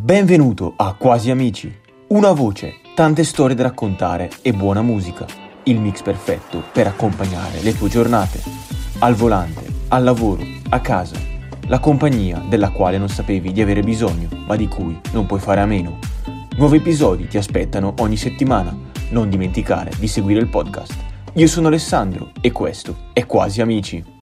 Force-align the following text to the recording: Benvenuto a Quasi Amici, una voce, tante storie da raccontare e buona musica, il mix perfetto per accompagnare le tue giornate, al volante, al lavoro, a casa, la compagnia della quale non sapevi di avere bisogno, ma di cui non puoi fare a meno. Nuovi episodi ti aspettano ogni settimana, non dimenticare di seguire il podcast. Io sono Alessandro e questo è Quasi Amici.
Benvenuto 0.00 0.74
a 0.76 0.94
Quasi 0.94 1.28
Amici, 1.28 1.76
una 2.10 2.30
voce, 2.30 2.74
tante 2.94 3.24
storie 3.24 3.56
da 3.56 3.64
raccontare 3.64 4.30
e 4.42 4.52
buona 4.52 4.80
musica, 4.80 5.26
il 5.64 5.80
mix 5.80 6.02
perfetto 6.02 6.62
per 6.72 6.86
accompagnare 6.86 7.60
le 7.62 7.76
tue 7.76 7.88
giornate, 7.88 8.40
al 9.00 9.14
volante, 9.14 9.66
al 9.88 10.04
lavoro, 10.04 10.44
a 10.68 10.78
casa, 10.78 11.16
la 11.66 11.80
compagnia 11.80 12.40
della 12.48 12.70
quale 12.70 12.96
non 12.96 13.08
sapevi 13.08 13.50
di 13.50 13.60
avere 13.60 13.82
bisogno, 13.82 14.28
ma 14.46 14.54
di 14.54 14.68
cui 14.68 14.96
non 15.10 15.26
puoi 15.26 15.40
fare 15.40 15.62
a 15.62 15.66
meno. 15.66 15.98
Nuovi 16.56 16.76
episodi 16.76 17.26
ti 17.26 17.36
aspettano 17.36 17.94
ogni 17.98 18.16
settimana, 18.16 18.72
non 19.10 19.28
dimenticare 19.28 19.90
di 19.98 20.06
seguire 20.06 20.38
il 20.38 20.48
podcast. 20.48 20.94
Io 21.32 21.48
sono 21.48 21.66
Alessandro 21.66 22.30
e 22.40 22.52
questo 22.52 23.08
è 23.12 23.26
Quasi 23.26 23.60
Amici. 23.60 24.16